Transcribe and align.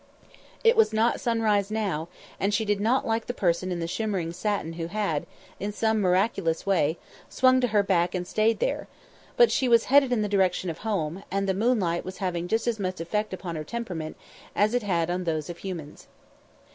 It 0.63 0.75
was 0.75 0.91
not 0.93 1.19
sunrise 1.21 1.69
now, 1.69 2.09
and 2.39 2.55
she 2.55 2.65
did 2.65 2.81
not 2.81 3.05
like 3.05 3.27
the 3.27 3.35
person 3.35 3.71
in 3.71 3.79
the 3.79 3.87
shimmering 3.87 4.33
satin 4.33 4.73
who 4.73 4.87
had, 4.87 5.27
in 5.59 5.71
some 5.71 6.01
miraculous 6.01 6.65
way, 6.65 6.97
swung 7.29 7.61
to 7.61 7.67
her 7.67 7.83
back 7.83 8.15
and 8.15 8.27
stayed 8.27 8.57
there; 8.57 8.87
but 9.37 9.51
she 9.51 9.67
was 9.69 9.83
headed 9.93 10.11
in 10.11 10.23
the 10.23 10.27
direction 10.27 10.71
of 10.71 10.79
home, 10.79 11.23
and 11.29 11.47
the 11.47 11.53
moonlight 11.53 12.03
was 12.03 12.17
having 12.17 12.47
just 12.47 12.65
as 12.65 12.79
much 12.79 12.99
effect 12.99 13.31
upon 13.31 13.55
her 13.55 13.63
temperament 13.63 14.17
as 14.55 14.73
it 14.73 14.81
has 14.81 15.07
on 15.07 15.23
that 15.25 15.49
of 15.51 15.59
humans. 15.59 16.07